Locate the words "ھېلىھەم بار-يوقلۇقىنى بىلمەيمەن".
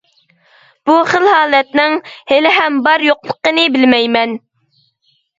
2.31-4.33